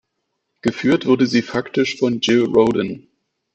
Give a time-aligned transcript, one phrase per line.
[0.61, 3.07] Geführt wurde sie faktisch von Gil Rodin.